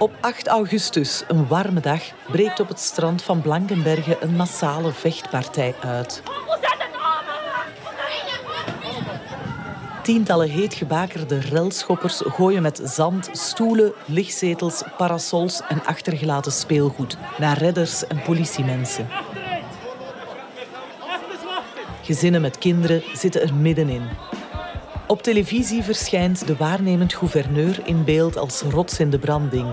[0.00, 5.74] Op 8 augustus, een warme dag, breekt op het strand van Blankenberge een massale vechtpartij
[5.80, 6.22] uit.
[10.02, 18.22] Tientallen heetgebakerde relschoppers gooien met zand, stoelen, lichtzetels, parasols en achtergelaten speelgoed naar redders en
[18.22, 19.08] politiemensen.
[22.02, 24.02] Gezinnen met kinderen zitten er middenin.
[25.06, 29.66] Op televisie verschijnt de waarnemend gouverneur in beeld als rots in de branding.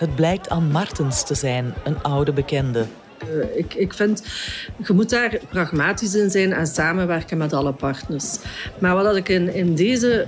[0.00, 2.84] Het blijkt aan Martens te zijn, een oude bekende.
[3.28, 4.22] Uh, ik, ik vind,
[4.86, 8.38] je moet daar pragmatisch in zijn en samenwerken met alle partners.
[8.78, 10.26] Maar wat ik in, in deze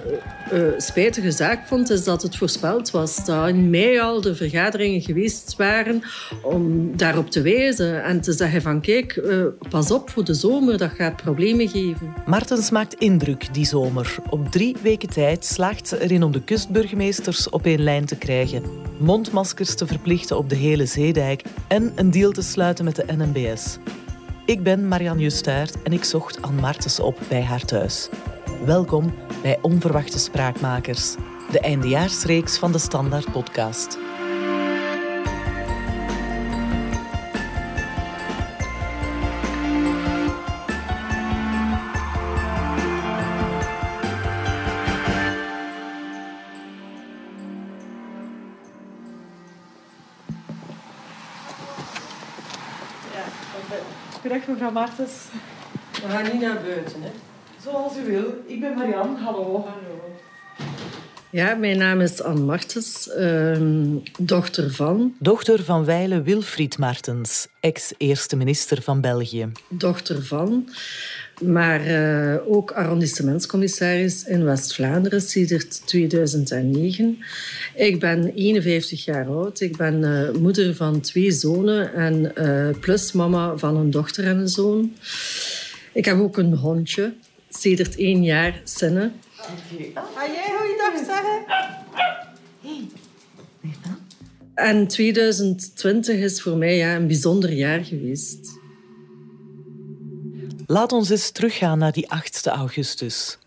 [0.52, 3.24] uh, spijtige zaak vond, is dat het voorspeld was.
[3.24, 6.02] Dat in mei al de vergaderingen geweest waren
[6.42, 10.78] om daarop te wijzen en te zeggen van kijk, uh, pas op voor de zomer,
[10.78, 12.14] dat gaat problemen geven.
[12.26, 14.16] Martens maakt indruk die zomer.
[14.30, 18.62] Op drie weken tijd slaagt ze erin om de kustburgemeesters op één lijn te krijgen.
[18.98, 23.78] Mondmaskers te verplichten op de hele zeedijk en een deal te sluiten met de NMBS.
[24.46, 28.08] Ik ben Marianne Justaert en ik zocht Anne Martens op bij haar thuis.
[28.64, 31.14] Welkom bij Onverwachte Spraakmakers,
[31.50, 33.98] de eindejaarsreeks van de Standaard Podcast.
[54.20, 55.12] Goedendag mevrouw Martens.
[55.92, 57.10] We gaan niet naar buiten, hè?
[57.64, 58.42] Zoals u wil.
[58.46, 59.18] Ik ben Marianne.
[59.18, 59.42] Hallo.
[59.42, 60.18] Hallo.
[61.30, 65.14] Ja, mijn naam is Anne Martens, ehm, dochter van...
[65.18, 69.52] Dochter van Weile Wilfried Martens, ex-eerste minister van België.
[69.68, 70.68] Dochter van,
[71.42, 77.18] maar uh, ook arrondissementscommissaris in West-Vlaanderen sinds 2009.
[77.74, 79.60] Ik ben 51 jaar oud.
[79.60, 84.38] Ik ben uh, moeder van twee zonen en uh, plus mama van een dochter en
[84.38, 84.92] een zoon.
[85.92, 87.12] Ik heb ook een hondje,
[87.54, 89.12] sedert één jaar, Sinne.
[89.34, 91.44] Ga jij goeiedag zeggen?
[94.54, 98.60] En 2020 is voor mij ja, een bijzonder jaar geweest.
[100.66, 103.38] Laat ons eens teruggaan naar die 8 augustus.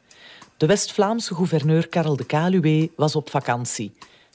[0.57, 3.91] De West-Vlaamse gouverneur Karel de Kaluwe was op vakantie.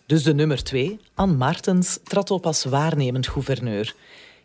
[0.06, 3.94] Dus de nummer 2, Anne Martens, trad op als waarnemend gouverneur.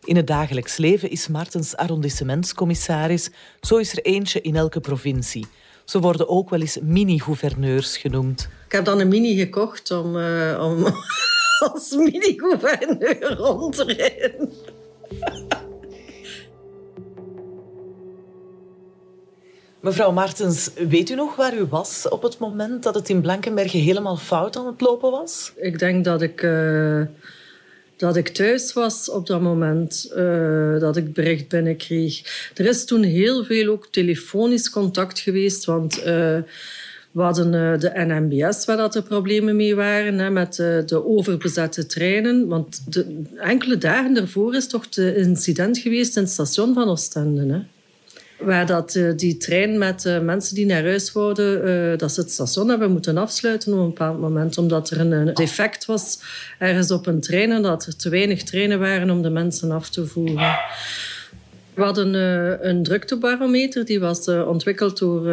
[0.05, 3.29] In het dagelijks leven is Martens arrondissementscommissaris.
[3.61, 5.45] Zo is er eentje in elke provincie.
[5.85, 8.49] Ze worden ook wel eens mini-gouverneurs genoemd.
[8.65, 10.85] Ik heb dan een mini gekocht om, uh, om
[11.71, 14.51] als mini-gouverneur rond te rijden.
[19.79, 23.77] Mevrouw Martens, weet u nog waar u was op het moment dat het in Blankenberge
[23.77, 25.51] helemaal fout aan het lopen was?
[25.55, 27.01] Ik denk dat ik, uh,
[27.97, 32.49] dat ik thuis was op dat moment uh, dat ik bericht binnenkreeg.
[32.55, 36.05] Er is toen heel veel ook telefonisch contact geweest, want...
[36.05, 36.37] Uh,
[37.11, 42.47] we hadden de NMBS, waar dat er problemen mee waren, hè, met de overbezette treinen.
[42.47, 47.53] Want de, enkele dagen daarvoor is toch het incident geweest in het station van Oostende.
[47.53, 47.59] Hè.
[48.45, 52.21] Waar dat, uh, die trein met uh, mensen die naar huis wouden, uh, dat ze
[52.21, 54.57] het station hebben moeten afsluiten op een bepaald moment.
[54.57, 56.19] Omdat er een, defect was
[56.59, 59.89] ergens op een trein en dat er te weinig treinen waren om de mensen af
[59.89, 60.57] te voeren.
[61.75, 62.13] We hadden
[62.69, 65.23] een druktebarometer, die was ontwikkeld door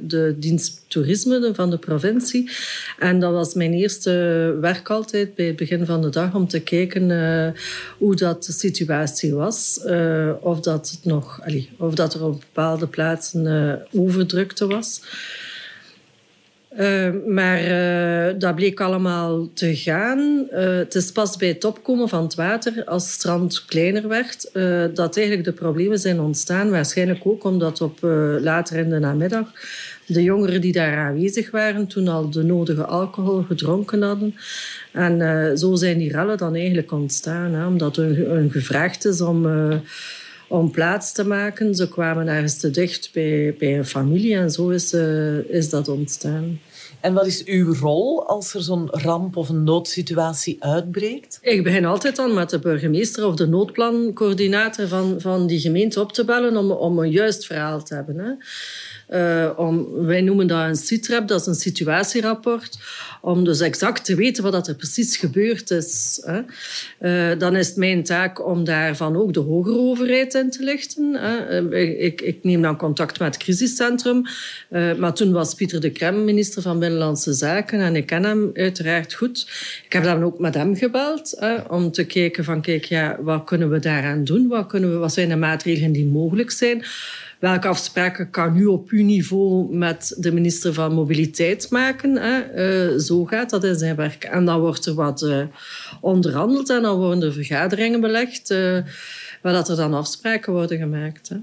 [0.00, 2.50] de dienst toerisme van de provincie.
[2.98, 4.10] En dat was mijn eerste
[4.60, 7.10] werk altijd bij het begin van de dag om te kijken
[7.98, 9.80] hoe dat de situatie was.
[10.40, 11.40] Of, dat het nog,
[11.76, 15.00] of dat er op bepaalde plaatsen overdrukte was.
[16.78, 20.46] Uh, maar uh, dat bleek allemaal te gaan.
[20.52, 24.50] Uh, het is pas bij het opkomen van het water, als het strand kleiner werd,
[24.94, 26.70] dat eigenlijk de problemen zijn ontstaan.
[26.70, 27.98] Waarschijnlijk ook omdat op
[28.40, 29.52] later in de namiddag
[30.06, 34.34] de jongeren die daar aanwezig waren toen al de nodige alcohol gedronken hadden.
[34.92, 39.46] En zo zijn die rellen dan eigenlijk ontstaan, hè, omdat hun, gevraagd is om,
[40.54, 41.74] om plaats te maken.
[41.74, 45.88] Ze kwamen ergens te dicht bij, bij een familie en zo is, uh, is dat
[45.88, 46.60] ontstaan.
[47.00, 51.38] En wat is uw rol als er zo'n ramp of een noodsituatie uitbreekt?
[51.42, 56.12] Ik begin altijd dan met de burgemeester of de noodplancoördinator van, van die gemeente op
[56.12, 58.18] te bellen om, om een juist verhaal te hebben.
[58.18, 58.30] Hè.
[59.14, 62.78] Uh, om, wij noemen dat een CITRAP, dat is een situatierapport.
[63.20, 66.22] Om dus exact te weten wat er precies gebeurd is.
[66.24, 66.40] Hè.
[67.32, 71.14] Uh, dan is het mijn taak om daarvan ook de hogere overheid in te lichten.
[71.14, 71.62] Hè.
[71.62, 74.22] Uh, ik, ik, neem dan contact met het crisiscentrum.
[74.98, 78.50] maar toen was Pieter de Krem, minister van Binnenlandse Binnenlandse Zaken en ik ken hem
[78.54, 79.46] uiteraard goed.
[79.84, 83.44] Ik heb dan ook met hem gebeld hè, om te kijken van kijk, ja, wat
[83.44, 84.48] kunnen we daaraan doen?
[84.48, 86.84] Wat, kunnen we, wat zijn de maatregelen die mogelijk zijn?
[87.38, 92.16] Welke afspraken kan u op uw niveau met de minister van Mobiliteit maken?
[92.16, 92.92] Hè?
[92.92, 94.24] Uh, zo gaat dat in zijn werk.
[94.24, 95.42] En dan wordt er wat uh,
[96.00, 98.78] onderhandeld en dan worden er vergaderingen belegd, uh,
[99.42, 101.28] waar dat er dan afspraken worden gemaakt.
[101.28, 101.36] Hè?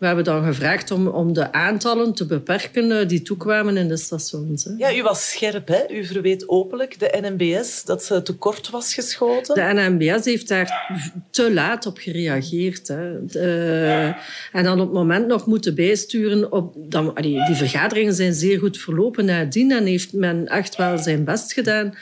[0.00, 3.96] We hebben dan gevraagd om, om de aantallen te beperken eh, die toekwamen in de
[3.96, 4.64] stations.
[4.64, 4.70] Hè.
[4.76, 5.68] Ja, u was scherp.
[5.68, 5.90] Hè?
[5.90, 9.54] U verweet openlijk de NMBS dat ze tekort was geschoten.
[9.54, 10.96] De NMBS heeft daar
[11.30, 12.88] te laat op gereageerd.
[12.88, 13.26] Hè.
[13.26, 14.14] De,
[14.52, 16.52] en dan op het moment nog moeten bijsturen.
[16.52, 20.98] Op, dan, allee, die vergaderingen zijn zeer goed verlopen nadien en heeft men echt wel
[20.98, 21.94] zijn best gedaan.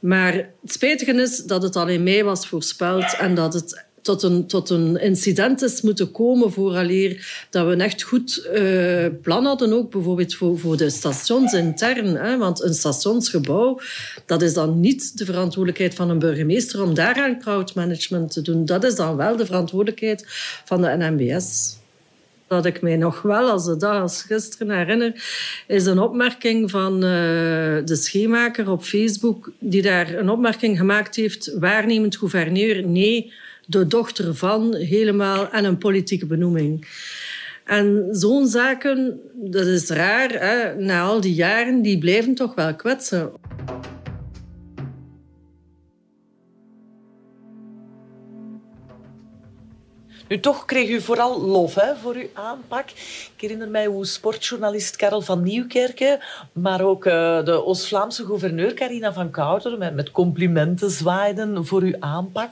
[0.00, 4.22] Maar het spijtige is dat het al in mei was voorspeld en dat het tot
[4.22, 9.44] een, tot een incident is moeten komen vooraleer dat we een echt goed uh, plan
[9.44, 12.16] hadden, ook bijvoorbeeld voor, voor de stations intern.
[12.16, 12.38] Hè?
[12.38, 13.80] Want een stationsgebouw,
[14.26, 18.64] dat is dan niet de verantwoordelijkheid van een burgemeester om daaraan crowdmanagement te doen.
[18.64, 20.24] Dat is dan wel de verantwoordelijkheid
[20.64, 21.78] van de NMBS.
[22.46, 25.24] Dat ik mij nog wel als de dag als gisteren herinner,
[25.66, 27.00] is een opmerking van uh,
[27.84, 33.32] de schemaker op Facebook, die daar een opmerking gemaakt heeft, waarnemend gouverneur, nee,
[33.66, 36.86] de dochter van helemaal en een politieke benoeming.
[37.64, 40.74] En zo'n zaken, dat is raar, hè?
[40.74, 43.32] na al die jaren, die blijven toch wel kwetsen.
[50.30, 52.90] Nu, toch kreeg u vooral lof hè, voor uw aanpak.
[52.90, 56.20] Ik herinner mij hoe sportjournalist Karel van Nieuwkerken,
[56.52, 61.96] maar ook uh, de Oost-Vlaamse gouverneur Carina van Kouteren met, met complimenten zwaaiden voor uw
[61.98, 62.50] aanpak.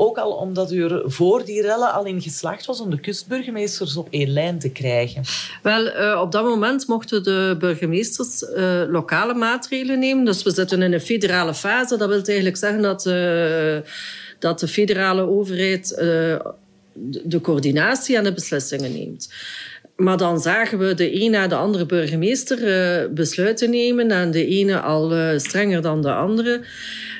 [0.00, 3.96] Ook al omdat u er voor die rellen al in geslaagd was om de kustburgemeesters
[3.96, 5.22] op één lijn te krijgen.
[5.62, 10.24] Wel, uh, op dat moment mochten de burgemeesters uh, lokale maatregelen nemen.
[10.24, 11.96] Dus we zitten in een federale fase.
[11.96, 13.76] Dat wil eigenlijk zeggen dat, uh,
[14.38, 15.88] dat de federale overheid
[17.24, 19.32] de coördinatie en de beslissingen neemt.
[19.96, 24.80] Maar dan zagen we de een na de andere burgemeester besluiten nemen en de ene
[24.80, 26.60] al strenger dan de andere.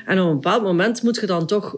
[0.05, 1.77] En op een bepaald moment moet je dan toch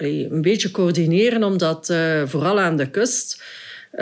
[0.00, 3.42] een beetje coördineren, omdat uh, vooral aan de kust
[3.92, 3.98] uh,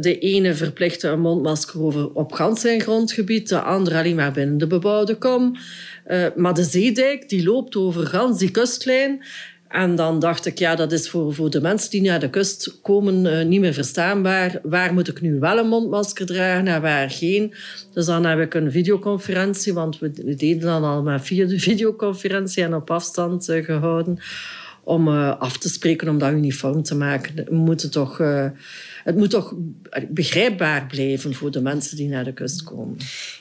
[0.00, 4.58] de ene verplichtte een mondmasker over op gans zijn grondgebied, de andere alleen maar binnen
[4.58, 5.56] de bebouwde kom.
[6.08, 9.24] Uh, maar de zeedijk die loopt over gans die kustlijn.
[9.68, 12.80] En dan dacht ik, ja, dat is voor, voor de mensen die naar de kust
[12.82, 14.60] komen niet meer verstaanbaar.
[14.62, 17.54] Waar moet ik nu wel een mondmasker dragen en waar geen?
[17.92, 22.62] Dus dan heb ik een videoconferentie, want we, deden dan al maar via de videoconferentie
[22.62, 24.18] en op afstand gehouden
[24.90, 27.34] om uh, af te spreken om dat uniform te maken.
[27.34, 28.46] We moeten toch, uh,
[29.04, 29.54] het moet toch
[30.08, 32.96] begrijpbaar blijven voor de mensen die naar de kust komen.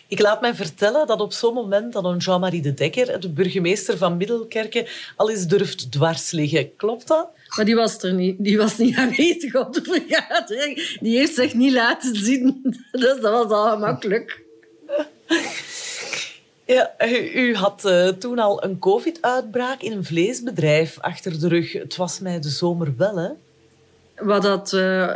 [0.07, 3.97] Ik laat mij vertellen dat op zo'n moment dat een Jean-Marie de Dekker, de burgemeester
[3.97, 4.85] van Middelkerken,
[5.15, 6.75] al eens durft dwars liggen.
[6.75, 7.29] Klopt dat?
[7.55, 8.35] Maar die was er niet.
[8.39, 10.97] Die was niet aanwezig op de vergadering.
[11.01, 12.61] Die heeft zich niet laten zien.
[12.91, 14.41] Dus dat was al gemakkelijk.
[16.69, 16.93] Ja,
[17.35, 21.73] u had uh, toen al een covid-uitbraak in een vleesbedrijf achter de rug.
[21.73, 23.29] Het was mij de zomer wel, hè?
[24.15, 25.13] Wat dat uh,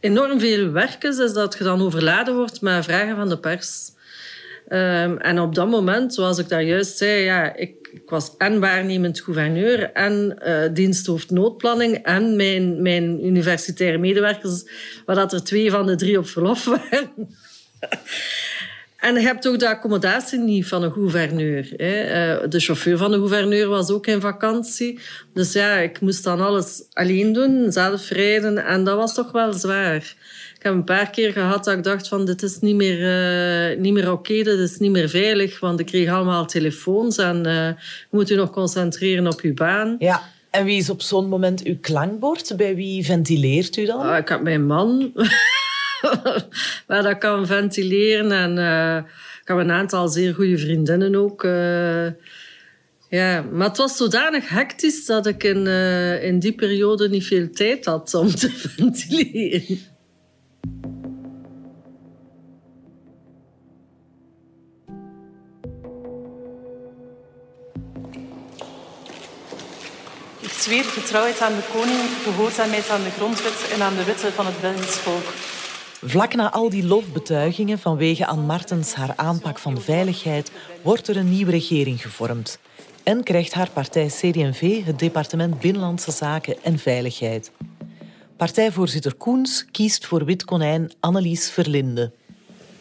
[0.00, 3.90] enorm veel werk is, is dat je dan overladen wordt met vragen van de pers.
[4.68, 8.60] Um, en op dat moment, zoals ik daar juist zei, ja, ik, ik was en
[8.60, 14.64] waarnemend gouverneur en uh, diensthoofd noodplanning en mijn, mijn universitaire medewerkers,
[15.06, 17.12] waar dat er twee van de drie op verlof waren.
[18.98, 21.76] En je hebt ook de accommodatie niet van een gouverneur.
[21.76, 24.98] Eh, de chauffeur van de gouverneur was ook in vakantie.
[25.34, 28.64] Dus ja, ik moest dan alles alleen doen, zelf rijden.
[28.64, 30.16] En dat was toch wel zwaar.
[30.56, 32.98] Ik heb een paar keer gehad dat ik dacht van dit is niet meer,
[33.70, 35.60] uh, niet meer oké, okay, dit is niet meer veilig.
[35.60, 37.68] Want ik kreeg allemaal telefoons en uh,
[38.10, 39.96] moet je nog concentreren op je baan.
[39.98, 40.22] Ja.
[40.50, 42.56] En wie is op zo'n moment uw klankbord?
[42.56, 44.00] Bij wie ventileert u dan?
[44.00, 45.12] Ah, ik heb mijn man.
[46.86, 48.32] waar dat kan ventileren.
[48.32, 48.96] En uh,
[49.40, 51.44] ik heb een aantal zeer goede vriendinnen ook.
[51.44, 52.06] Uh,
[53.08, 57.50] ja, maar het was zodanig hectisch dat ik in, uh, in die periode niet veel
[57.50, 59.78] tijd had om te ventileren.
[70.40, 74.46] Ik zweer getrouwheid aan de koning, gehoorzaamheid aan de grondwet en aan de wetten van
[74.46, 75.57] het Belgisch volk.
[76.02, 80.52] Vlak na al die lofbetuigingen vanwege Anne Martens haar aanpak van veiligheid
[80.82, 82.58] wordt er een nieuwe regering gevormd.
[83.02, 87.50] En krijgt haar partij CD&V het departement Binnenlandse Zaken en Veiligheid.
[88.36, 92.12] Partijvoorzitter Koens kiest voor wit konijn Annelies Verlinde.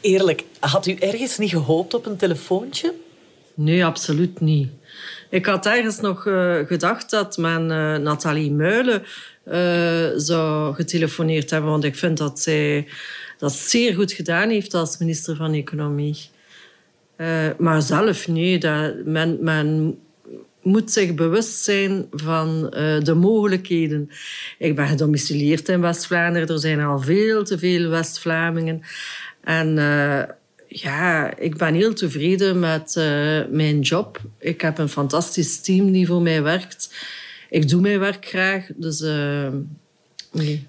[0.02, 2.94] Eerlijk, had u ergens niet gehoopt op een telefoontje?
[3.54, 4.70] Nee, absoluut niet.
[5.30, 9.08] Ik had ergens nog uh, gedacht dat men uh, Nathalie Muilen uh,
[10.16, 12.88] zou getelefoneerd hebben, want ik vind dat zij
[13.38, 16.18] dat zeer goed gedaan heeft als minister van Economie.
[17.58, 18.58] maar zelf, nee.
[18.58, 19.98] Dat, men, men
[20.62, 22.70] moet zich bewust zijn van
[23.04, 24.10] de mogelijkheden.
[24.58, 26.48] Ik ben gedomicileerd in West-Vlaanderen.
[26.48, 28.82] Er zijn al veel te veel West-Vlamingen.
[29.44, 29.76] En
[30.68, 32.96] ja, ik ben heel tevreden met
[33.50, 34.22] mijn job.
[34.40, 36.90] Ik heb een fantastisch team die voor mij werkt.
[37.50, 39.48] Ik doe mijn werk graag, dus uh,
[40.32, 40.68] nee.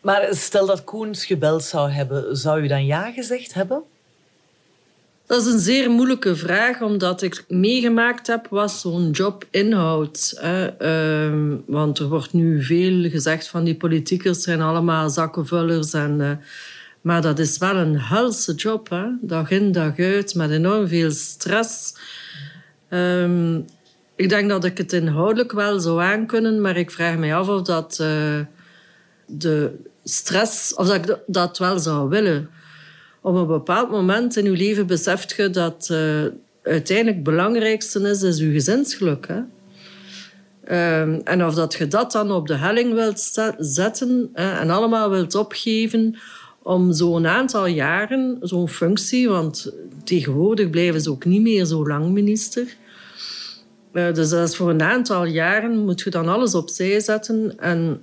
[0.00, 3.82] Maar stel dat Koens gebeld zou hebben, zou u dan ja gezegd hebben?
[5.26, 10.40] Dat is een zeer moeilijke vraag, omdat ik meegemaakt heb wat zo'n job inhoudt.
[10.42, 16.20] Uh, want er wordt nu veel gezegd van die politiekers zijn allemaal zakkenvullers en...
[16.20, 16.30] Uh,
[17.00, 19.04] maar dat is wel een helse job, hè?
[19.20, 21.94] dag in, dag uit, met enorm veel stress.
[22.90, 23.64] Um,
[24.16, 27.62] ik denk dat ik het inhoudelijk wel zou aankunnen, maar ik vraag me af of
[27.62, 28.40] dat uh,
[29.26, 32.50] de stress, of dat ik dat wel zou willen.
[33.20, 36.24] Op een bepaald moment in je leven beseft je dat uh,
[36.62, 39.26] uiteindelijk het belangrijkste is, is je gezinsgeluk.
[39.26, 39.40] Hè?
[41.00, 45.10] Um, en of dat je dat dan op de helling wilt zetten hè, en allemaal
[45.10, 46.18] wilt opgeven
[46.62, 49.72] om zo'n aantal jaren, zo'n functie, want
[50.04, 52.76] tegenwoordig blijven ze ook niet meer zo lang minister.
[53.94, 58.02] Uh, dus dat voor een aantal jaren moet je dan alles opzij zetten en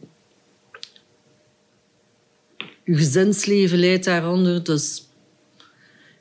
[2.83, 4.63] je gezinsleven leidt daaronder.
[4.63, 5.09] Dus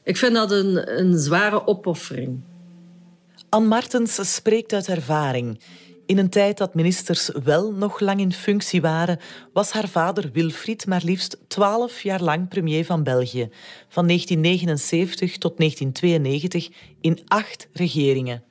[0.02, 2.40] ik vind dat een, een zware opoffering.
[3.48, 5.60] Anne Martens spreekt uit ervaring.
[6.06, 9.18] In een tijd dat ministers wel nog lang in functie waren,
[9.52, 13.48] was haar vader Wilfried maar liefst twaalf jaar lang premier van België.
[13.88, 18.42] Van 1979 tot 1992 in acht regeringen.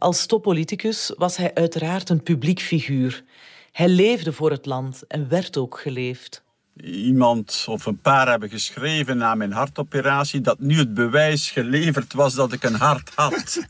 [0.00, 3.24] Als toppoliticus was hij uiteraard een publiek figuur.
[3.72, 6.42] Hij leefde voor het land en werd ook geleefd.
[6.82, 12.34] Iemand of een paar hebben geschreven na mijn hartoperatie dat nu het bewijs geleverd was
[12.34, 13.58] dat ik een hart had.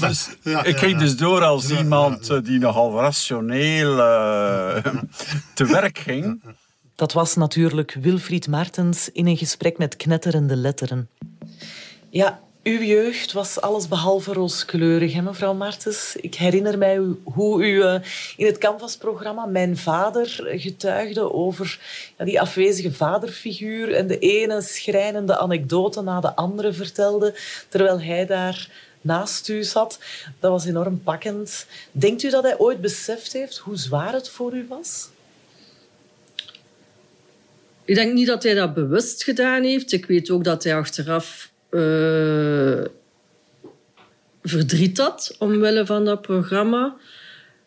[0.00, 0.28] Dus
[0.62, 4.84] ik ging dus door als iemand eh, die nogal rationeel uh,
[5.54, 6.42] te werk ging.
[6.94, 11.08] Dat was natuurlijk Wilfried Martens in een gesprek met knetterende letteren.
[12.10, 16.16] Ja, uw jeugd was alles behalve rooskleurig, hè, mevrouw Martens.
[16.16, 17.94] Ik herinner mij hoe u uh,
[18.36, 21.80] in het Canvas-programma Mijn Vader getuigde over
[22.18, 27.34] die afwezige vaderfiguur en de ene schrijnende anekdote na de andere vertelde,
[27.68, 29.98] terwijl hij daar naast u zat.
[30.40, 31.66] Dat was enorm pakkend.
[31.92, 35.08] Denkt u dat hij ooit beseft heeft hoe zwaar het voor u was?
[37.84, 39.92] Ik denk niet dat hij dat bewust gedaan heeft.
[39.92, 42.84] Ik weet ook dat hij achteraf uh,
[44.42, 46.96] verdriet had omwille van dat programma.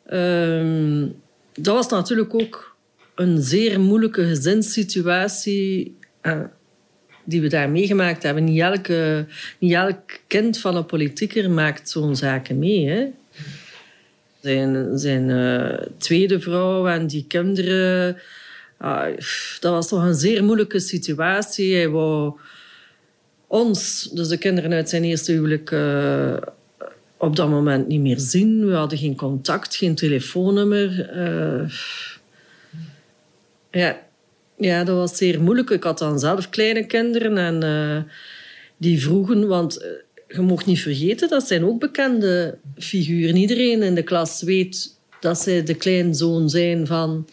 [0.09, 1.07] Uh,
[1.53, 2.75] dat was natuurlijk ook
[3.15, 5.97] een zeer moeilijke gezinssituatie.
[6.21, 6.39] Uh,
[7.23, 8.43] die we daar meegemaakt hebben.
[8.43, 9.25] Niet, elke,
[9.59, 12.87] niet elk kind van een politieker maakt zo'n zaken mee.
[12.87, 13.07] Hè?
[14.41, 18.17] Zijn, zijn uh, tweede vrouw en die kinderen...
[18.81, 19.05] Uh,
[19.59, 21.75] dat was toch een zeer moeilijke situatie.
[21.75, 22.33] Hij wou
[23.53, 25.71] ons, dus de kinderen uit zijn eerste huwelijk...
[25.71, 26.37] Uh,
[27.17, 28.65] op dat moment niet meer zien.
[28.65, 31.09] We hadden geen contact, geen telefoonnummer.
[33.71, 33.99] ja,
[34.57, 35.69] ja, dat was zeer moeilijk.
[35.69, 38.11] Ik had dan zelf kleine kinderen en uh,
[38.77, 39.85] die vroegen, want
[40.27, 43.35] je mocht niet vergeten, dat zijn ook bekende figuren.
[43.35, 47.27] Iedereen in de klas weet dat zij de kleinzoon zijn van...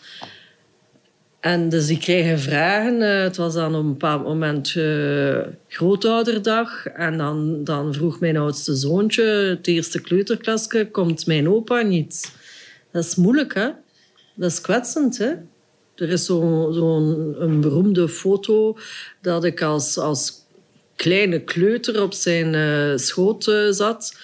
[1.40, 3.00] En dus die kregen vragen.
[3.00, 4.76] Uh, het was dan op een bepaald moment
[5.68, 6.86] grootouderdag.
[6.86, 12.32] En dan, dan vroeg mijn oudste zoontje, het eerste kleuterklasje, komt mijn opa niet?
[12.92, 13.68] Dat is moeilijk, hè?
[14.34, 15.32] Dat is kwetsend, hè?
[15.94, 16.96] Er is zo'n zo
[17.38, 18.78] een beroemde foto
[19.22, 20.32] dat ik als, als
[20.96, 24.16] kleine kleuter op zijn uh, schoot zat.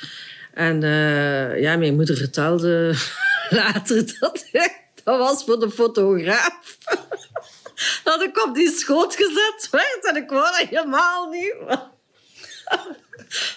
[0.54, 0.80] En
[1.60, 2.94] ja, mijn moeder vertelde
[3.50, 4.48] later dat
[5.06, 6.78] dat was voor de fotograaf.
[8.04, 11.54] dat ik op die schoot gezet werd en ik wou dat helemaal niet.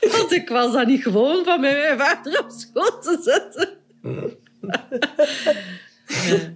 [0.17, 3.69] Want ik was dan niet gewoon van mijn vader op schoot te zetten.
[6.07, 6.53] ja.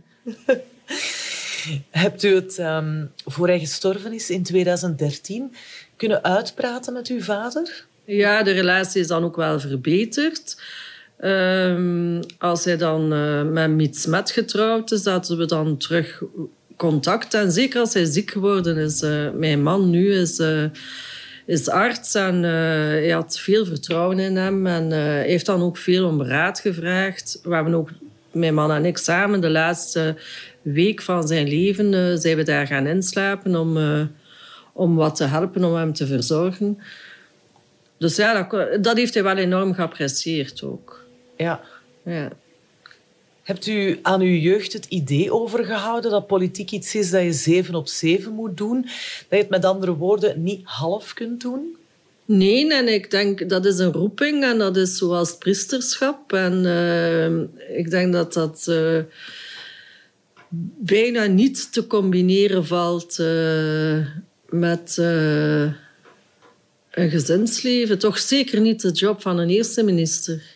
[1.89, 5.55] Hebt u het um, voor hij gestorven is in 2013
[5.95, 7.85] kunnen uitpraten met uw vader?
[8.05, 10.61] Ja, de relatie is dan ook wel verbeterd.
[11.25, 16.21] Um, als hij dan uh, met Miet Smet getrouwd is, zaten we dan terug
[16.75, 17.33] contact.
[17.33, 19.01] En zeker als hij ziek geworden is.
[19.01, 20.63] Uh, mijn man nu is, uh,
[21.45, 24.67] is arts en hij had veel vertrouwen in hem.
[24.67, 27.39] En heeft dan ook veel om raad gevraagd.
[27.43, 27.89] We hebben ook,
[28.31, 30.15] mijn man en ik samen, de laatste
[30.61, 33.77] week van zijn leven zijn we daar gaan inslapen om,
[34.73, 36.79] om wat te helpen, om hem te verzorgen.
[37.97, 41.02] Dus ja, dat, dat heeft hij wel enorm geapprecieerd ook.
[41.37, 41.61] Ja.
[42.03, 42.31] ja.
[43.43, 47.75] Hebt u aan uw jeugd het idee overgehouden dat politiek iets is dat je zeven
[47.75, 48.81] op zeven moet doen?
[48.81, 48.91] Dat
[49.29, 51.75] je het met andere woorden niet half kunt doen?
[52.25, 56.33] Nee, en ik denk dat is een roeping en dat is zoals het priesterschap.
[56.33, 58.99] En uh, ik denk dat dat uh,
[60.79, 64.07] bijna niet te combineren valt uh,
[64.49, 67.99] met een gezinsleven.
[67.99, 70.52] Toch zeker niet de job van een eerste minister.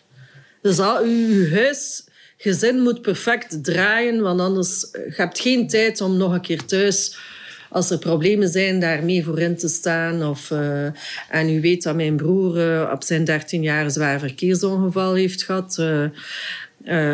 [0.67, 2.03] Dus al uw huis
[2.38, 7.17] gezin moet perfect draaien, want anders eh, je geen tijd om nog een keer thuis
[7.69, 10.24] als er problemen zijn, daarmee voor in te staan.
[10.24, 10.86] Of, uh,
[11.29, 15.43] en u weet dat mijn broer uh, op zijn 13 jaar een zwaar verkeersongeval heeft
[15.43, 15.81] gehad.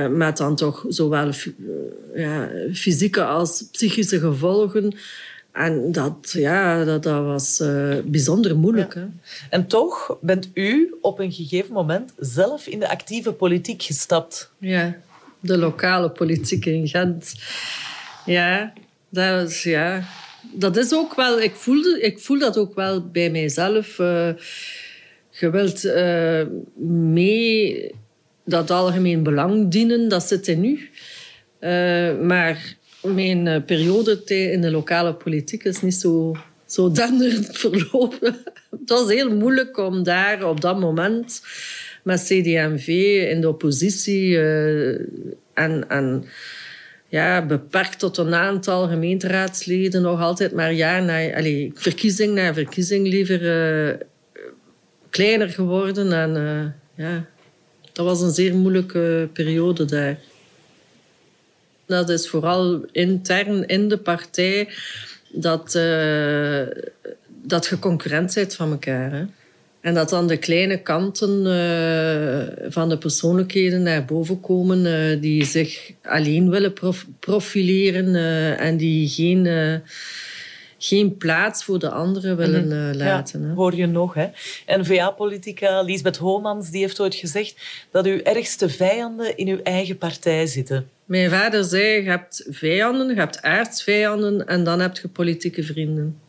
[0.09, 1.31] Met dan toch zowel
[2.15, 4.95] ja, fysieke als psychische gevolgen.
[5.53, 8.93] En dat, ja, dat, dat was uh, bijzonder moeilijk.
[8.93, 9.05] Hè?
[9.49, 14.51] En toch bent u op een gegeven moment zelf in de actieve politiek gestapt.
[14.57, 14.95] Ja,
[15.39, 17.35] de lokale politiek in Gent.
[18.25, 18.73] Ja,
[19.09, 20.03] dat is, ja,
[20.51, 21.41] dat is ook wel...
[21.41, 23.99] Ik voel, ik voel dat ook wel bij mijzelf.
[23.99, 24.29] Uh,
[25.29, 26.41] je wilt uh,
[27.11, 27.91] mee
[28.45, 30.89] dat algemeen belang dienen, dat zit in u.
[32.25, 38.37] maar mijn eh, periode in de lokale politiek is niet zo, zo denderend verlopen.
[38.69, 41.41] Het was heel moeilijk om daar op dat moment
[42.03, 42.87] met CD&V
[43.29, 44.99] in de oppositie uh,
[45.53, 46.25] en,
[47.07, 51.41] ja, beperkt tot een aantal gemeenteraadsleden nog altijd maar ja, na,
[51.73, 53.95] verkiezing na verkiezing liever uh,
[55.09, 56.13] kleiner geworden.
[56.13, 56.33] En
[56.95, 57.25] ja,
[57.93, 60.19] dat was een zeer moeilijke periode daar.
[61.93, 64.69] Dat is vooral intern in de partij
[65.31, 66.61] dat, uh,
[67.27, 69.11] dat je concurrent bent van elkaar.
[69.11, 69.23] Hè?
[69.81, 75.45] En dat dan de kleine kanten uh, van de persoonlijkheden naar boven komen uh, die
[75.45, 78.15] zich alleen willen prof profileren
[78.57, 79.81] en die geen
[80.83, 83.47] geen plaats voor de anderen willen mm laten.
[83.47, 84.13] Ja, hoor je nog.
[84.13, 84.27] Hè?
[84.65, 87.55] En VA-politica Lisbeth Holmans die heeft ooit gezegd
[87.91, 90.89] dat uw ergste vijanden in uw eigen partij zitten.
[91.05, 96.19] Mijn vader zei, je hebt vijanden, je hebt aardsvijanden en dan heb je politieke vrienden.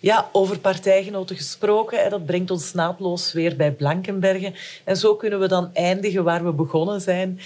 [0.00, 4.54] Ja, over partijgenoten gesproken, dat brengt ons naadloos weer bij Blankenbergen.
[4.84, 7.38] En zo kunnen we dan eindigen waar we begonnen zijn.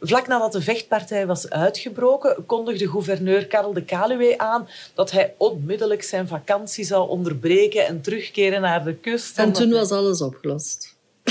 [0.00, 6.02] Vlak nadat de vechtpartij was uitgebroken, kondigde gouverneur Karel de Kaluwe aan dat hij onmiddellijk
[6.02, 9.38] zijn vakantie zou onderbreken en terugkeren naar de kust.
[9.38, 10.94] En toen was alles opgelost.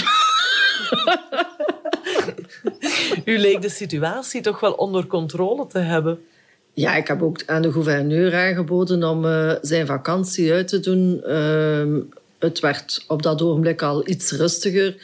[3.25, 6.25] U leek de situatie toch wel onder controle te hebben.
[6.73, 11.21] Ja, ik heb ook aan de gouverneur aangeboden om uh, zijn vakantie uit te doen.
[11.25, 12.03] Uh,
[12.39, 14.95] het werd op dat ogenblik al iets rustiger.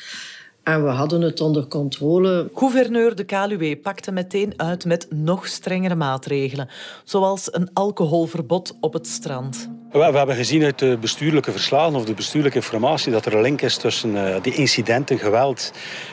[0.63, 2.49] En we hadden het onder controle.
[2.53, 6.69] Gouverneur de Kaluwe pakte meteen uit met nog strengere maatregelen,
[7.03, 9.69] zoals een alcoholverbod op het strand.
[9.91, 13.61] We, hebben gezien uit de bestuurlijke verslagen of de bestuurlijke informatie dat er een link
[13.61, 15.71] is tussen uh, die incidenten, geweld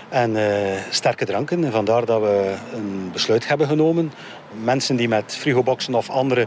[0.08, 0.46] en uh,
[0.90, 1.64] sterke dranken.
[1.64, 4.12] En vandaar dat we een besluit hebben genomen
[4.62, 6.46] mensen die met frigoboxen of andere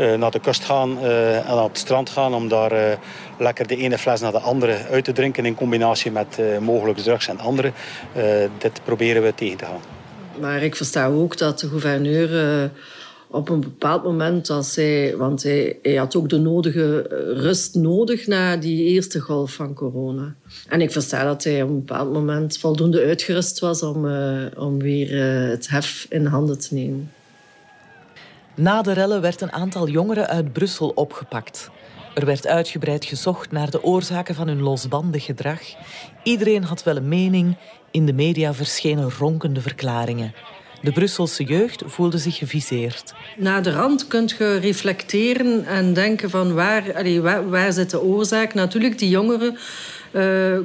[0.00, 2.78] uh, naar de kust gaan uh, en naar het strand gaan om daar uh,
[3.38, 7.28] lekker de ene fles naar de andere uit te drinken in combinatie met mogelijk drugs
[7.28, 7.72] en andere.
[8.58, 9.80] dit proberen we tegen te gaan.
[10.40, 12.70] Maar ik versta ook dat de gouverneur
[13.30, 18.26] op een bepaald moment, als hij, want hij, hij, had ook de nodige rust nodig
[18.26, 20.34] na die eerste golf van corona.
[20.68, 24.06] En ik versta dat hij op een bepaald moment voldoende uitgerust was om,
[24.56, 27.10] om weer het hef in handen te nemen.
[28.58, 31.70] Na de rellen werd een aantal jongeren uit Brussel opgepakt.
[32.14, 35.60] Er werd uitgebreid gezocht naar de oorzaken van hun losbandig gedrag.
[36.22, 37.56] Iedereen had wel een mening.
[37.90, 40.34] In de media verschenen ronkende verklaringen.
[40.82, 43.14] De Brusselse jeugd voelde zich geviseerd.
[43.36, 48.54] Na de rand kunt je reflecteren en denken van waar, waar, zit de oorzaak.
[48.54, 49.58] Natuurlijk, die jongeren
[50.12, 50.58] uh,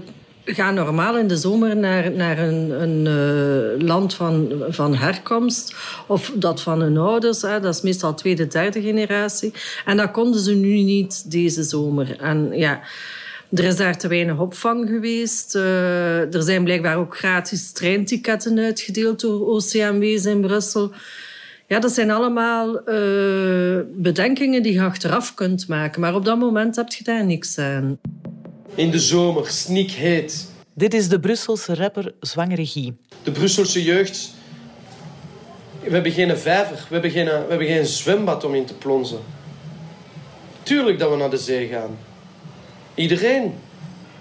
[0.45, 5.75] ga normaal in de zomer naar, naar een, een uh, land van, van herkomst.
[6.07, 7.41] Of dat van hun ouders.
[7.41, 7.59] Hè.
[7.59, 9.53] Dat is meestal tweede, derde generatie.
[9.85, 12.19] En dat konden ze nu niet deze zomer.
[12.19, 12.81] En ja...
[13.53, 15.55] Er is daar te weinig opvang geweest.
[15.55, 20.93] Uh, er zijn blijkbaar ook gratis treinticketten uitgedeeld door OCMW's in Brussel.
[21.67, 26.01] Ja, dat zijn allemaal uh, bedenkingen die je achteraf kunt maken.
[26.01, 27.99] Maar op dat moment heb je daar niks aan.
[28.75, 30.51] In de zomer, snikheet.
[30.73, 32.95] Dit is de Brusselse rapper Zwangere Guy.
[33.23, 34.33] De Brusselse jeugd...
[35.83, 39.19] We hebben geen vijver, we hebben geen, we hebben geen zwembad om in te plonzen.
[40.63, 41.97] Tuurlijk dat we naar de zee gaan.
[42.95, 43.53] Iedereen.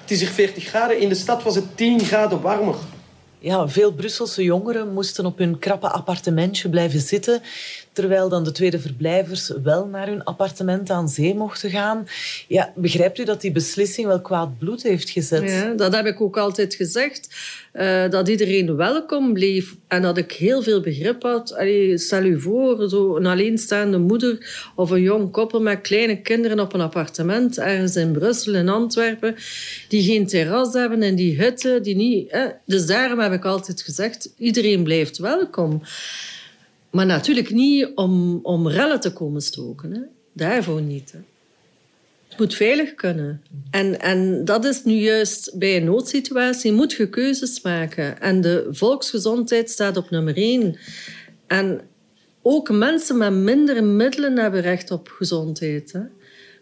[0.00, 1.00] Het is hier 40 graden.
[1.00, 2.74] In de stad was het 10 graden warmer.
[3.38, 7.42] Ja, veel Brusselse jongeren moesten op hun krappe appartementje blijven zitten,
[7.92, 12.06] terwijl dan de tweede verblijvers wel naar hun appartement aan zee mochten gaan.
[12.48, 15.50] Ja, begrijpt u dat die beslissing wel kwaad bloed heeft gezet?
[15.50, 17.28] Ja, dat heb ik ook altijd gezegd.
[17.72, 21.54] Uh, dat iedereen welkom bleef en dat ik heel veel begrip had.
[21.54, 26.60] Allee, stel u voor, zo een alleenstaande moeder of een jong koppel met kleine kinderen
[26.60, 29.34] op een appartement ergens in Brussel, in Antwerpen,
[29.88, 32.36] die geen terras hebben en die hutten, die niet...
[32.66, 35.82] Dus daarom heb ik altijd gezegd, iedereen blijft welkom.
[36.92, 39.92] Maar natuurlijk niet om, om rellen te komen stoken.
[39.92, 40.00] Hè.
[40.32, 41.14] Daarvoor niet.
[42.28, 43.42] Het moet veilig kunnen.
[43.70, 46.72] En, en dat is nu juist bij een noodsituatie.
[46.72, 48.20] moet je keuzes maken.
[48.20, 50.78] En de volksgezondheid staat op nummer één.
[51.46, 51.80] En
[52.42, 55.92] ook mensen met minder middelen hebben recht op gezondheid.
[55.92, 56.00] Hè.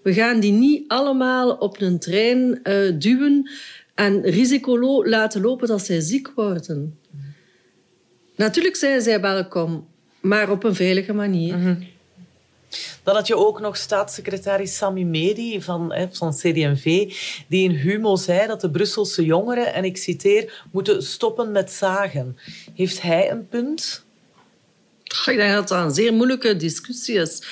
[0.02, 3.50] We gaan die niet allemaal op een trein uh, duwen
[3.94, 6.98] en risico laten lopen dat zij ziek worden.
[8.36, 9.86] Natuurlijk zijn zij welkom,
[10.20, 11.56] maar op een veilige manier.
[11.56, 11.88] Mm -hmm.
[13.02, 16.84] Dan had je ook nog staatssecretaris Sami Medi van, hè, van CD&V,
[17.48, 22.38] die in Humo zei dat de Brusselse jongeren, en ik citeer, moeten stoppen met zagen.
[22.74, 24.04] Heeft hij een punt?
[25.04, 27.42] Ik denk dat dat een zeer moeilijke discussie is.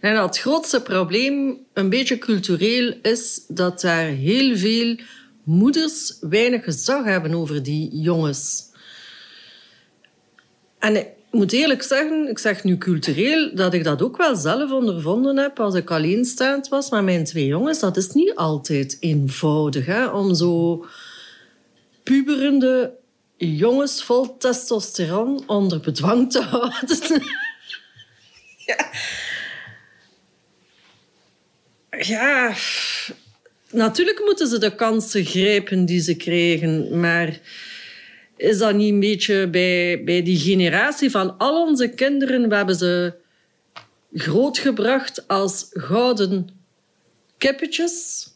[0.00, 4.96] En het grootste probleem, een beetje cultureel, is dat daar heel veel
[5.42, 8.70] moeders weinig gezag hebben over die jongens.
[10.78, 14.70] En ik moet eerlijk zeggen, ik zeg nu cultureel, dat ik dat ook wel zelf
[14.70, 17.78] ondervonden heb als ik alleenstaand was met mijn twee jongens.
[17.78, 20.84] Dat is niet altijd eenvoudig hè, om zo
[22.02, 22.92] puberende
[23.36, 26.98] jongens vol testosteron onder bedwang te houden.
[28.66, 28.90] ja.
[31.98, 32.54] ja,
[33.70, 37.40] natuurlijk moeten ze de kansen grijpen die ze kregen, maar
[38.36, 42.48] is dat niet een beetje bij, bij die generatie van al onze kinderen?
[42.48, 43.14] We hebben ze
[44.12, 46.48] grootgebracht als gouden
[47.38, 48.26] kippetjes.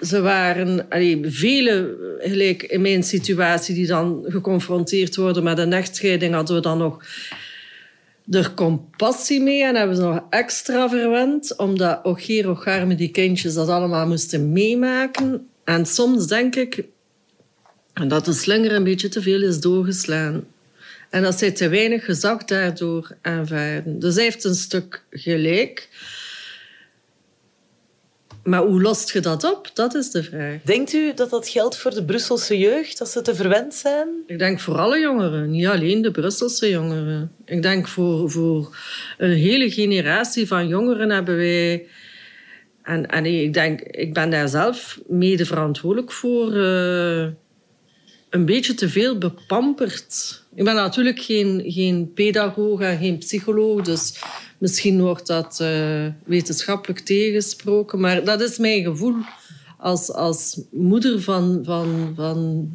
[0.00, 0.86] Ze waren
[1.22, 6.78] vele, gelijk in mijn situatie, die dan geconfronteerd worden met een echtscheiding, hadden we dan
[6.78, 7.04] nog
[8.30, 13.68] er compassie mee en hebben ze nog extra verwend, omdat Ogier Ogarme die kindjes dat
[13.68, 15.48] allemaal moesten meemaken.
[15.64, 16.84] En soms denk ik
[17.94, 20.46] dat de slinger een beetje te veel is doorgeslaan.
[21.10, 23.98] En dat zij te weinig gezag daardoor aanvaarden.
[23.98, 25.88] Dus hij heeft een stuk gelijk.
[28.44, 29.70] Maar hoe lost je dat op?
[29.74, 30.62] Dat is de vraag.
[30.62, 34.08] Denkt u dat dat geldt voor de Brusselse jeugd, dat ze te verwend zijn?
[34.26, 37.32] Ik denk voor alle jongeren, niet alleen de Brusselse jongeren.
[37.44, 38.76] Ik denk voor, voor
[39.18, 41.86] een hele generatie van jongeren hebben wij...
[42.82, 46.52] En, en ik denk, ik ben daar zelf mede verantwoordelijk voor...
[46.52, 47.26] Uh,
[48.34, 50.42] een beetje te veel bepamperd.
[50.54, 54.18] Ik ben natuurlijk geen, geen pedagoog en geen psycholoog, dus
[54.64, 59.14] Misschien wordt dat uh, wetenschappelijk tegensproken, maar dat is mijn gevoel
[59.78, 62.70] als, als moeder van, van, van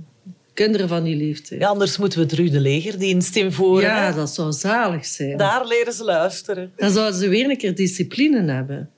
[0.54, 1.62] kinderen van die leeftijd.
[1.62, 3.89] Ja, anders moeten we het Rude Legerdienst invoeren.
[3.89, 5.38] Ja, dat zou zalig zijn.
[5.38, 6.72] Daar leren ze luisteren.
[6.76, 8.89] Dan zouden ze weer een keer discipline hebben.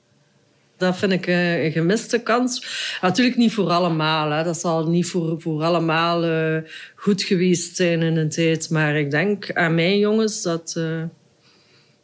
[0.82, 2.66] Dat vind ik een gemiste kans.
[3.00, 4.30] Natuurlijk niet voor allemaal.
[4.30, 4.44] Hè.
[4.44, 6.58] Dat zal niet voor, voor allemaal uh,
[6.94, 8.70] goed geweest zijn in een tijd.
[8.70, 10.74] Maar ik denk aan mijn jongens dat...
[10.78, 11.02] Uh,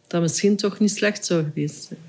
[0.07, 2.08] dat misschien toch niet slecht zou geweest zijn.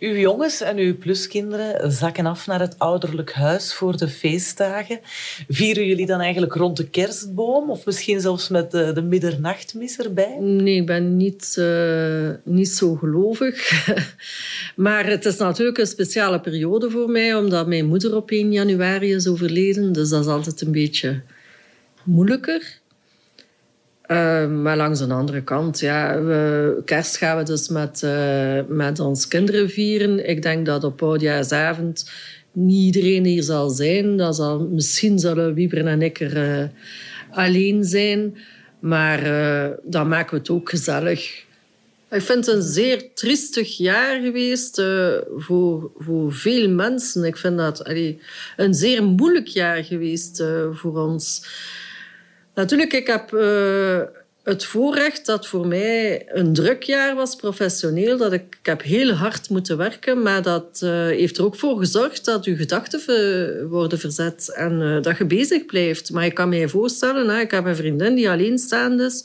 [0.00, 5.00] Uw jongens en uw pluskinderen zakken af naar het ouderlijk huis voor de feestdagen.
[5.48, 10.36] Vieren jullie dan eigenlijk rond de kerstboom of misschien zelfs met de, de middernachtmis erbij?
[10.38, 13.86] Nee, ik ben niet, uh, niet zo gelovig.
[14.76, 19.14] maar het is natuurlijk een speciale periode voor mij, omdat mijn moeder op 1 januari
[19.14, 19.92] is overleden.
[19.92, 21.22] Dus dat is altijd een beetje
[22.04, 22.79] moeilijker.
[24.10, 29.00] Uh, maar langs de andere kant, ja, we, kerst gaan we dus met, uh, met
[29.00, 30.28] ons kinderen vieren.
[30.28, 32.10] Ik denk dat op oudjaarsavond
[32.52, 34.16] niet iedereen hier zal zijn.
[34.16, 36.68] Dat zal, misschien zullen Wieber en ik er uh,
[37.30, 38.36] alleen zijn.
[38.80, 39.22] Maar
[39.82, 41.44] dan maken we het ook gezellig.
[42.10, 44.82] Ik vind het een zeer triestig jaar geweest
[45.36, 47.24] voor, voor veel mensen.
[47.24, 47.88] Ik vind dat
[48.56, 51.42] een zeer moeilijk jaar geweest voor ons.
[52.54, 54.00] Natuurlijk, ik heb uh,
[54.42, 58.16] het voorrecht dat voor mij een druk jaar was, professioneel.
[58.16, 62.44] Dat ik, heb heel hard moeten werken, maar dat heeft er ook voor gezorgd dat
[62.44, 66.10] je gedachten worden verzet en dat je bezig blijft.
[66.10, 69.24] Maar ik kan me voorstellen, hè, ik heb een vriendin die alleenstaand is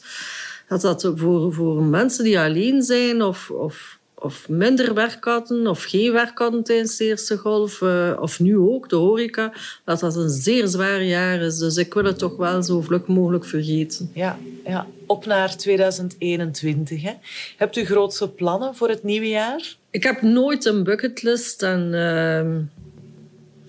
[0.68, 3.95] dat dat voor, voor mensen die alleen zijn of, of,
[4.26, 8.58] of minder werk hadden of geen werk hadden tijdens de eerste golf, uh, of nu
[8.58, 11.58] ook, de horeca, dat dat een zeer zwaar jaar is.
[11.58, 14.12] Dus ik wil het toch wel zo vlug mogelijk vergeten.
[14.14, 14.88] Ja, ja.
[15.06, 17.02] op naar 2021.
[17.02, 17.14] Hè.
[17.58, 19.76] Hebt u grootste plannen voor het nieuwe jaar?
[19.90, 21.94] Ik heb nooit een bucketlist en...
[21.94, 22.58] Uh,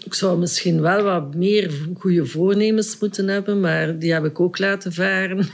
[0.04, 4.58] ik zou misschien wel wat meer goede voornemens moeten hebben, maar die heb ik ook
[4.58, 5.48] laten varen.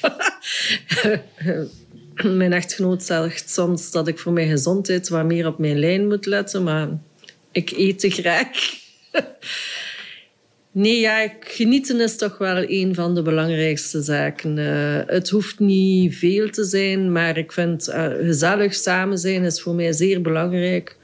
[2.40, 6.26] mijn echtgenoot zegt soms dat ik voor mijn gezondheid wat meer op mijn lijn moet
[6.26, 6.88] letten, maar
[7.52, 8.48] ik eet te graag.
[10.72, 14.56] Nee, ja, genieten is toch wel een van de belangrijkste zaken.
[14.56, 19.60] Uh, het hoeft niet veel te zijn, maar ik vind uh, gezellig samen zijn is
[19.60, 20.96] voor mij zeer belangrijk.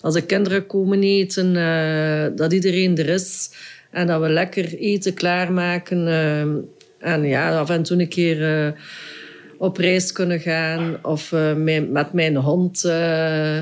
[0.00, 3.50] Als de kinderen komen eten, uh, dat iedereen er is
[3.90, 6.06] en dat we lekker eten klaarmaken.
[6.98, 8.74] en ja, af en toe een keer
[9.58, 11.54] op reis kunnen gaan of uh,
[11.88, 13.56] met mijn hond uh,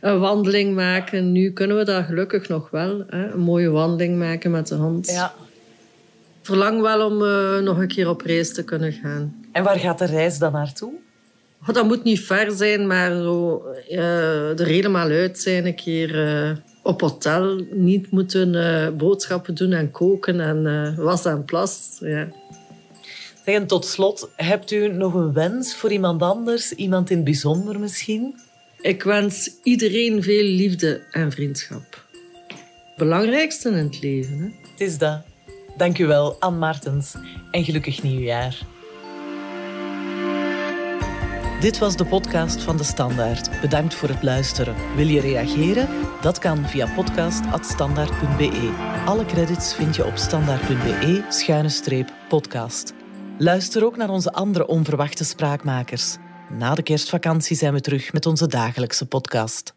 [0.00, 1.32] een wandeling maken.
[1.32, 3.04] Nu kunnen we dat gelukkig nog wel.
[3.06, 3.32] Hè?
[3.32, 5.10] Een mooie wandeling maken met de hond.
[5.10, 5.34] Ja.
[6.42, 9.46] Verlang wel om uh, nog een keer op reis te kunnen gaan.
[9.52, 10.92] En waar gaat de reis dan naartoe?
[11.66, 13.64] Oh, dat moet niet ver zijn, maar zo,
[14.56, 15.66] er helemaal uit zijn.
[15.66, 17.60] Een keer op hotel.
[17.70, 21.96] Niet moeten boodschappen doen en koken en was en plas.
[22.00, 22.28] Ja.
[23.44, 26.72] Zeg, en tot slot, hebt u nog een wens voor iemand anders?
[26.72, 28.40] Iemand in het bijzonder misschien?
[28.80, 32.06] Ik wens iedereen veel liefde en vriendschap.
[32.96, 34.38] Belangrijkste in het leven.
[34.38, 34.44] Hè?
[34.70, 35.20] Het is dat.
[35.76, 37.14] Dank u wel, Anne Martens.
[37.50, 38.58] En gelukkig nieuwjaar.
[41.60, 43.60] Dit was de podcast van De Standaard.
[43.60, 44.74] Bedankt voor het luisteren.
[44.96, 45.88] Wil je reageren?
[46.20, 48.72] Dat kan via podcast.standaard.be.
[49.06, 52.92] Alle credits vind je op standaard.be-podcast.
[53.38, 56.16] Luister ook naar onze andere onverwachte spraakmakers.
[56.50, 59.74] Na de kerstvakantie zijn we terug met onze dagelijkse podcast.